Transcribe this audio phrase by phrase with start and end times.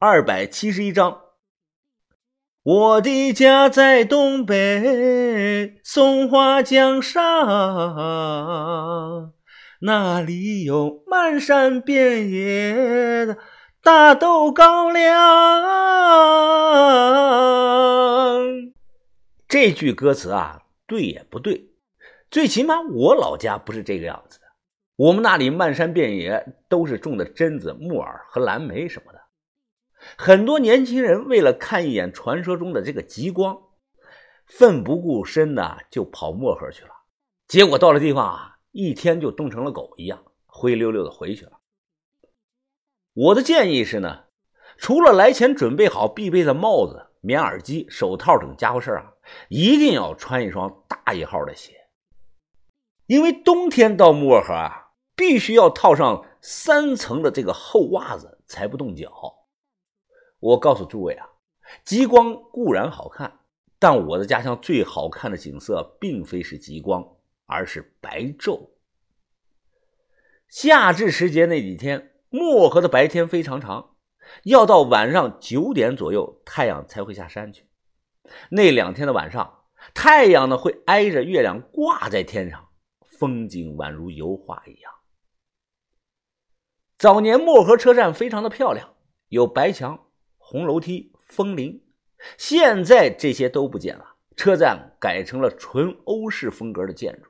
[0.00, 1.22] 二百七十一章。
[2.62, 7.24] 我的家在东北松花江上，
[9.80, 13.38] 那里有漫山遍野的
[13.82, 15.04] 大豆高粱。
[19.48, 21.70] 这句歌词啊，对也不对，
[22.30, 24.46] 最起码我老家不是这个样子的。
[24.94, 29.18] 我们那里漫山遍野都是种的榛子、木耳和蓝莓什么的。
[30.16, 33.60] 很多年轻人为了看一眼传说中的这个极光，
[34.46, 36.90] 奋不顾身的就跑漠河去了。
[37.46, 41.52] 结果到了地方啊，一天就冻成了狗一样，灰溜溜的回去了。
[43.14, 44.24] 我的建议是呢，
[44.76, 49.12] 除了来前准备好必备的帽子、棉耳机、手套等家伙事啊，
[49.48, 51.74] 一定要穿一双大一号的鞋，
[53.06, 59.10] 因为冬天到漠河啊，必须要套上三层的这个厚袜子才不冻脚。
[60.40, 61.26] 我告诉诸位啊，
[61.84, 63.40] 极光固然好看，
[63.78, 68.70] 但我的家乡最好看的景色并非是极光，而是白昼。
[70.48, 73.96] 夏至时节那几天，漠河的白天非常长，
[74.44, 77.68] 要到晚上九点左右，太阳才会下山去。
[78.50, 82.68] 那两天的晚上，太阳呢会挨着月亮挂在天上，
[83.00, 84.92] 风景宛如油画一样。
[86.96, 88.94] 早年漠河车站非常的漂亮，
[89.28, 90.07] 有白墙。
[90.50, 91.78] 红楼梯、风铃，
[92.38, 94.16] 现在这些都不见了。
[94.34, 97.28] 车站改成了纯欧式风格的建筑。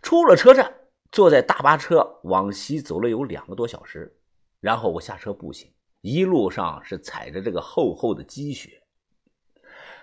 [0.00, 0.74] 出了车站，
[1.10, 4.16] 坐在大巴车往西走了有两个多小时，
[4.58, 5.70] 然后我下车步行，
[6.00, 8.82] 一路上是踩着这个厚厚的积雪，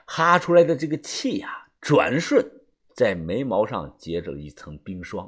[0.05, 2.45] 哈出来的这个气呀，转瞬
[2.93, 5.27] 在眉毛上结着了一层冰霜。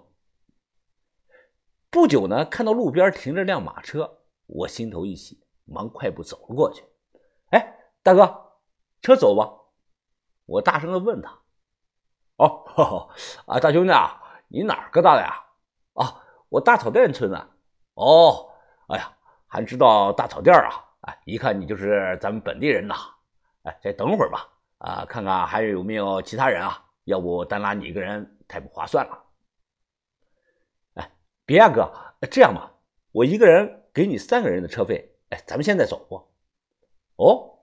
[1.89, 5.39] 不久呢，看到路边停着辆马车，我心头一喜。
[5.71, 6.83] 忙快步走了过去，
[7.51, 8.51] 哎，大哥，
[9.01, 9.49] 车走吧？
[10.45, 11.39] 我大声的问他。
[12.37, 13.09] 哦，
[13.47, 15.45] 啊，大兄弟啊，你哪儿疙瘩的呀？
[15.93, 17.49] 啊，我大草甸村的。
[17.93, 18.49] 哦，
[18.89, 19.15] 哎呀，
[19.47, 20.85] 还知道大草甸啊？
[21.01, 22.95] 哎，一看你就是咱们本地人呐。
[23.63, 26.85] 哎，再等会儿吧，啊，看看还有没有其他人啊？
[27.05, 29.23] 要不单拉你一个人太不划算了。
[30.95, 31.11] 哎，
[31.45, 31.91] 别啊，哥，
[32.29, 32.71] 这样吧，
[33.11, 35.07] 我一个人给你三个人的车费。
[35.31, 36.29] 哎，咱们现在走不？
[37.15, 37.59] 哦，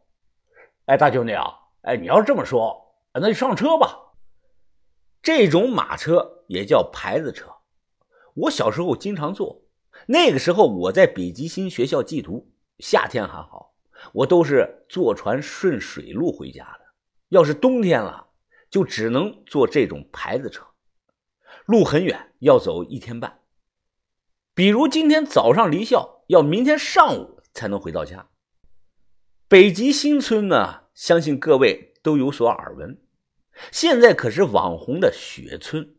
[0.86, 1.44] 哎，大兄弟啊，
[1.82, 4.14] 哎，你要是这么说，那就上车吧。
[5.22, 7.50] 这种马车也叫牌子车，
[8.34, 9.62] 我小时候经常坐。
[10.06, 13.74] 那个时候我在北极星学校寄读，夏天还好，
[14.12, 16.80] 我都是坐船顺水路回家的。
[17.28, 18.28] 要是冬天了，
[18.70, 20.64] 就只能坐这种牌子车，
[21.66, 23.40] 路很远，要走一天半。
[24.54, 27.37] 比如今天早上离校，要明天上午。
[27.58, 28.28] 才能回到家。
[29.48, 32.96] 北极新村呢，相信各位都有所耳闻。
[33.72, 35.96] 现在可是网红的雪村，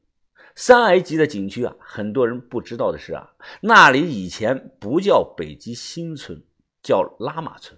[0.56, 1.76] 三 A 级的景区啊。
[1.82, 6.42] 很多人不知道的是啊，那里以前不叫北极新村，
[6.82, 7.78] 叫拉玛村。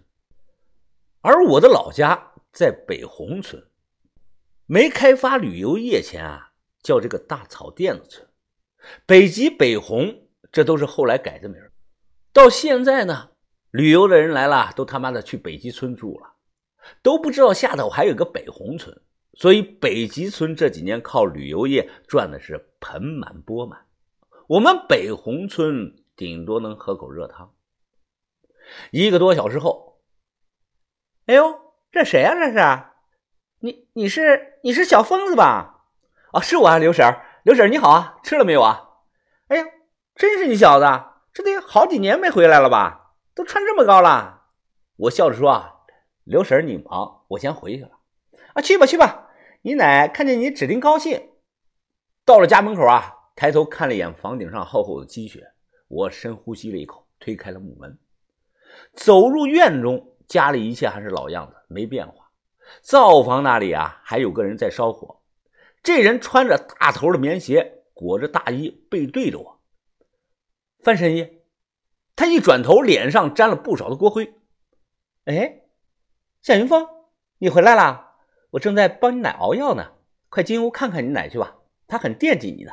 [1.21, 3.65] 而我的老家在北红村，
[4.67, 6.51] 没开发旅游业前啊，
[6.83, 8.27] 叫这个大草甸子村。
[9.07, 11.59] 北极、北红，这都是后来改的名
[12.31, 13.30] 到现在呢。
[13.71, 16.33] 旅游的人来了，都他妈的去北极村住了，
[17.01, 19.01] 都不知道下头还有个北红村。
[19.33, 23.85] 所以北极村这几年靠旅游业赚的是盆满钵满，
[24.47, 27.53] 我们北红村顶多能喝口热汤。
[28.91, 30.01] 一个多小时后，
[31.27, 31.57] 哎呦，
[31.93, 32.35] 这谁呀？
[32.35, 32.83] 这是
[33.59, 33.87] 你？
[33.93, 35.85] 你是你是小疯子吧？
[36.33, 37.05] 啊，是我啊，刘婶
[37.43, 38.89] 刘婶你好啊，吃了没有啊？
[39.47, 39.65] 哎呀，
[40.15, 40.85] 真是你小子，
[41.31, 43.00] 这得好几年没回来了吧？
[43.33, 44.47] 都穿这么高了，
[44.97, 45.73] 我笑着说：“啊，
[46.23, 47.91] 刘婶你忙，我先回去了。
[48.53, 49.29] 啊，去吧去吧，
[49.61, 51.29] 你奶看见你指定高兴。”
[52.25, 55.51] 到了家门口啊，抬头看了一眼房顶上厚厚的积雪，
[55.87, 57.97] 我深呼吸了一口，推开了木门，
[58.93, 62.29] 走入院中，家里一切还是老样子，没变化。
[62.81, 65.22] 灶房那里啊，还有个人在烧火，
[65.81, 69.61] 这人穿着大头的棉鞋，裹着大衣，背对着我。
[70.84, 71.41] 范神医。
[72.22, 74.35] 他一转头，脸上沾了不少的锅灰。
[75.26, 75.64] 哎，
[76.40, 76.88] 夏云峰，
[77.40, 78.14] 你回来啦！
[78.52, 79.94] 我正在帮你奶熬药呢，
[80.29, 81.56] 快进屋看看你奶去吧，
[81.88, 82.72] 她很惦记你的。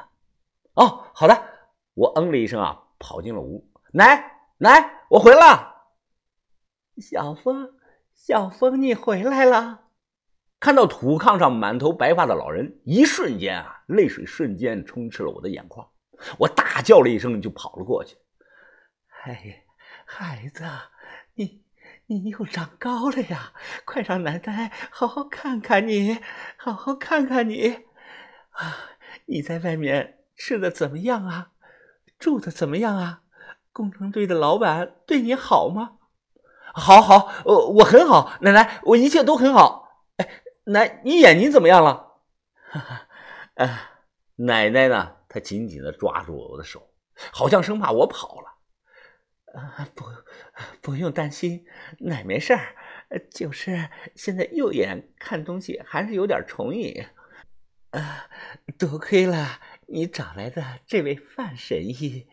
[0.74, 1.42] 哦，好的。
[1.94, 3.66] 我嗯了一声啊，跑进了屋。
[3.92, 5.76] 奶奶，我回来了。
[6.98, 7.72] 小峰，
[8.14, 9.84] 小峰，你回来了。
[10.60, 15.88] 看到土炕上满头白发的老人，一瞬间啊，泪水瞬间充斥了我的眼眶。
[16.36, 18.14] 我大叫了一声，就跑了过去。
[19.28, 19.64] 哎，
[20.06, 20.64] 孩子，
[21.34, 21.62] 你
[22.06, 23.52] 你又长高了呀！
[23.84, 26.18] 快让奶奶好好看看你，
[26.56, 27.84] 好好看看你。
[28.52, 28.96] 啊，
[29.26, 31.50] 你在外面吃的怎么样啊？
[32.18, 33.20] 住的怎么样啊？
[33.70, 35.98] 工程队的老板对你好吗？
[36.72, 40.06] 好，好，我我很好，奶奶，我一切都很好。
[40.16, 42.14] 哎，奶，你眼睛怎么样了？
[42.70, 43.08] 哈哈，
[43.56, 43.90] 啊，
[44.36, 45.16] 奶奶呢？
[45.28, 46.88] 她紧紧的抓住我的手，
[47.30, 48.54] 好像生怕我跑了。
[49.94, 50.04] 不，
[50.80, 51.64] 不用担心，
[52.00, 52.74] 奶没事儿，
[53.30, 57.06] 就是现在右眼看东西还是有点重影。
[57.90, 58.28] 啊，
[58.78, 62.26] 多亏了你找来的这位范神医，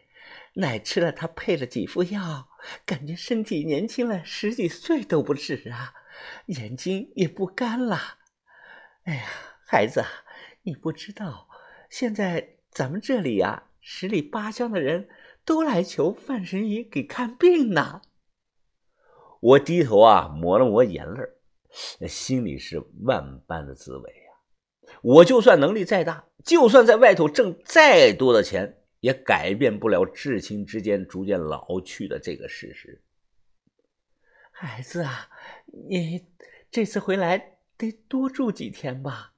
[0.55, 2.49] 奶吃了他配了几副药，
[2.85, 5.93] 感觉身体年轻了十几岁都不止啊，
[6.47, 8.17] 眼睛也不干了。
[9.05, 9.23] 哎呀，
[9.65, 10.03] 孩子，
[10.63, 11.47] 你不知道，
[11.89, 15.07] 现在咱们这里呀，十里八乡的人。
[15.45, 18.01] 都来求范神医给看病呢。
[19.39, 21.19] 我低头啊，抹了抹眼泪
[21.99, 24.95] 那心里是万般的滋味呀。
[25.01, 33.03] 我就算能力再大，就算在外头挣再多的钱，也改变不了至亲之间逐渐老去的这个事实。
[34.51, 35.29] 孩子啊，
[35.89, 36.25] 你
[36.71, 39.33] 这次回来得多住几天吧？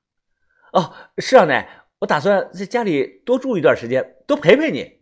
[0.72, 4.97] 哦，是啊，奶，我打算在家里多住一段时间，多陪陪你。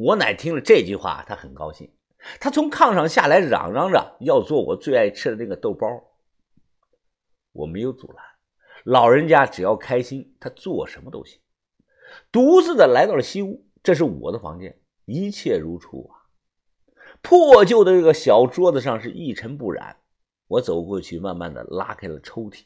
[0.00, 1.92] 我奶听了这句话，她很高兴。
[2.40, 5.86] 她从炕上下来，嚷嚷着要做我最爱吃的那个豆包。
[7.52, 8.24] 我没有阻拦，
[8.84, 11.38] 老人家只要开心，他做什么都行。
[12.32, 16.24] 独自的来到了西屋，这是我的房间，一切如初啊。
[17.20, 19.98] 破旧的这个小桌子上是一尘不染。
[20.46, 22.62] 我走过去，慢慢的拉开了抽屉，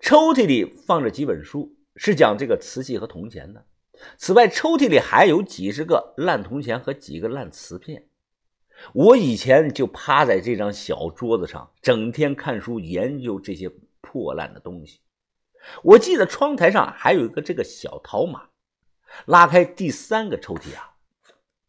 [0.00, 3.64] 抽屉里放着几本书，是讲这个瓷器和铜钱的。
[4.16, 8.08] 此外，抽屉里还有几十个烂铜钱和几个烂瓷片。
[8.92, 13.70] 我以前就趴在这张小桌子上，整天看书研究这些
[14.00, 15.00] 破烂的东西。
[15.84, 18.48] 我记得窗台上还有一个这个小陶马。
[19.26, 20.96] 拉开第三个抽屉啊，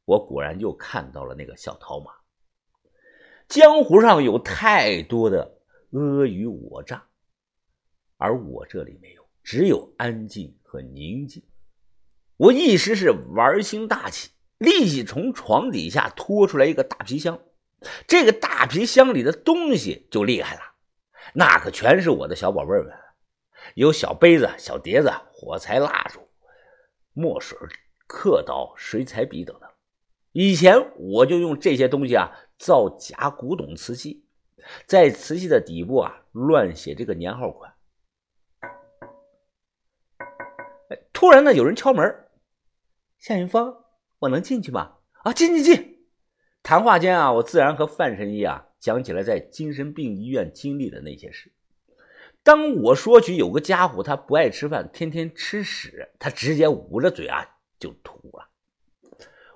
[0.06, 2.14] 我果然又看到了那个小陶马。
[3.50, 5.60] 江湖上有太多的
[5.92, 7.06] 阿谀我诈，
[8.18, 11.44] 而我这里没有，只有安静和宁静。
[12.38, 17.40] 我一时是玩心大起，立即从床底下拖出来一个大皮箱。
[18.08, 20.62] 这个大皮箱里的东西就厉害了，
[21.34, 22.92] 那可全是我的小宝贝们，
[23.76, 26.28] 有小杯子、小碟子、火柴、蜡烛、
[27.14, 27.58] 墨水、
[28.08, 29.70] 刻刀、水彩笔等等。
[30.32, 34.26] 以前我就用这些东西啊造假古董瓷器，
[34.88, 37.74] 在瓷器的底部啊乱写这个年号款。
[41.12, 42.23] 突然呢，有人敲门。
[43.24, 43.74] 夏云峰，
[44.20, 44.98] 我能进去吗？
[45.24, 46.06] 啊，进进进！
[46.62, 51.54] 谈话间啊，我自然和范神医啊讲起了在精神病医院经历的那些事。
[52.44, 57.48] 当我说起有个家伙，他不爱吃饭，天天吃屎，他直接捂着嘴啊
[57.80, 58.50] 就吐了。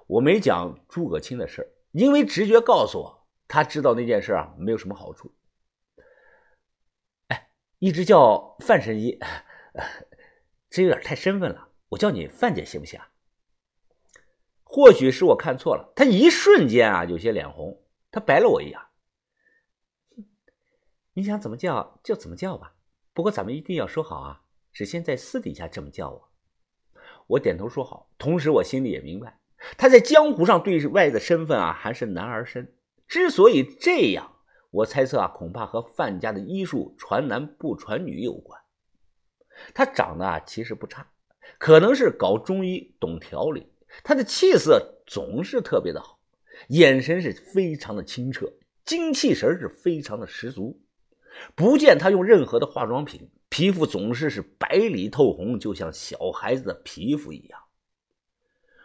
[0.08, 5.36] 我没讲诸葛青的事因为直觉告诉我，他知道那件事啊没有什么好处。
[7.28, 7.50] 哎，
[7.80, 9.20] 一直叫范神医，
[10.72, 12.98] 这有点太身份了，我叫你范姐行不行？
[14.70, 17.82] 或许是我看错了，他一瞬间啊有些脸红，
[18.12, 18.80] 他白了我一眼。
[21.14, 22.76] 你想怎么叫就怎么叫吧，
[23.14, 26.30] 不过咱们一定要说好啊，只先在私底下这么叫我。
[27.28, 29.40] 我点头说好，同时我心里也明白，
[29.78, 32.76] 他在江湖上对外的身份啊还是男儿身。
[33.08, 34.36] 之所以这样，
[34.70, 38.62] 我猜测啊，恐怕和范家的医术传男不传女有关。
[39.74, 41.10] 他长得啊其实不差，
[41.58, 43.72] 可能是搞中医懂调理。
[44.04, 46.20] 他的气色总是特别的好，
[46.70, 48.52] 眼神是非常的清澈，
[48.86, 50.82] 精气神是非常的十足。
[51.56, 57.62] 不见他用任何的化妆品，皮肤总是是白里透红，就像小孩子的皮肤一样。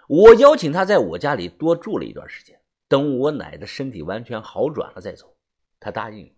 [0.08, 5.34] 我邀请他在我家里多住了一段时间，等我奶的身体完全好转了再走。
[5.80, 6.32] 他答应了，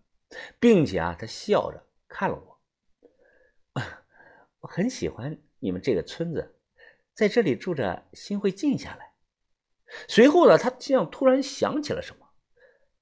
[0.59, 2.61] 并且啊，他笑着看了我。
[4.61, 6.54] 我很喜欢你们这个村子。
[7.15, 9.13] 在这里住着，心会静下来。
[10.05, 12.27] 随后呢，他像突然想起了什么。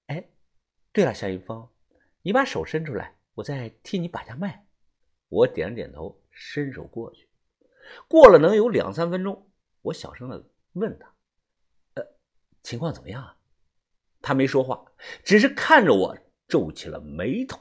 [0.05, 0.29] 哎，
[0.91, 1.67] 对了，夏云峰，
[2.21, 4.67] 你把手伸出来，我再替你把下脉。
[5.29, 7.27] 我点了点头，伸手过去。
[8.07, 9.49] 过了能有两三分钟，
[9.81, 11.11] 我小声的问他
[11.95, 12.05] ：“呃，
[12.61, 13.35] 情况怎么样啊？”
[14.21, 14.85] 他没说话，
[15.23, 16.15] 只是看着我，
[16.47, 17.59] 皱起了眉头。